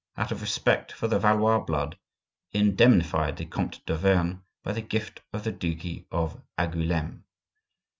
out 0.17 0.31
of 0.31 0.41
respect 0.41 0.91
for 0.91 1.07
the 1.07 1.19
Valois 1.19 1.59
blood, 1.59 1.95
indemnified 2.53 3.37
the 3.37 3.45
Comte 3.45 3.85
d'Auvergne 3.85 4.39
by 4.63 4.71
the 4.73 4.81
gift 4.81 5.21
of 5.31 5.43
the 5.43 5.51
duchy 5.51 6.07
of 6.11 6.41
Angouleme. 6.57 7.23